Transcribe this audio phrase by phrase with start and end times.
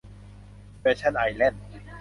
[0.79, 1.63] แฟชั่นไอส์แลนด์